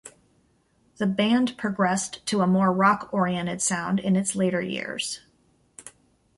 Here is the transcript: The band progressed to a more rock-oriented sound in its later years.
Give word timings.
The 0.97 1.05
band 1.05 1.59
progressed 1.59 2.25
to 2.25 2.41
a 2.41 2.47
more 2.47 2.73
rock-oriented 2.73 3.61
sound 3.61 3.99
in 3.99 4.15
its 4.15 4.35
later 4.35 4.59
years. 4.59 5.19